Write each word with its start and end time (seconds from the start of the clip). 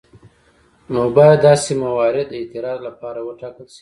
نو 0.93 1.01
باید 1.15 1.39
داسې 1.47 1.71
موارد 1.83 2.25
د 2.29 2.33
اعتراض 2.39 2.79
لپاره 2.87 3.19
وټاکل 3.27 3.63
شي. 3.67 3.69